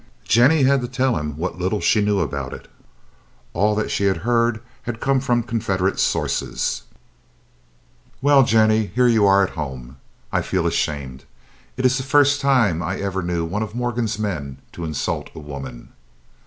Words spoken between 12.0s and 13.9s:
first time I ever knew one of